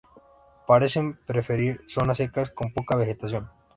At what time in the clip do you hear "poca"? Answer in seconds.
2.73-2.95